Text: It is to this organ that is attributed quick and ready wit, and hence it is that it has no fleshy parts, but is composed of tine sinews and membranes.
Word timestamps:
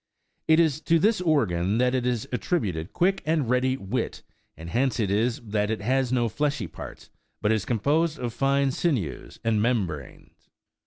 It 0.47 0.59
is 0.59 0.81
to 0.85 0.97
this 0.97 1.21
organ 1.21 1.77
that 1.77 1.93
is 1.93 2.27
attributed 2.33 2.91
quick 2.91 3.21
and 3.23 3.47
ready 3.47 3.77
wit, 3.77 4.23
and 4.57 4.71
hence 4.71 4.99
it 4.99 5.11
is 5.11 5.39
that 5.41 5.69
it 5.69 5.81
has 5.83 6.11
no 6.11 6.27
fleshy 6.27 6.65
parts, 6.65 7.11
but 7.39 7.51
is 7.51 7.65
composed 7.65 8.17
of 8.17 8.35
tine 8.35 8.71
sinews 8.71 9.37
and 9.43 9.61
membranes. 9.61 10.49